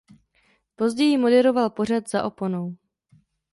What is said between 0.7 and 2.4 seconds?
Později moderoval pořad "Za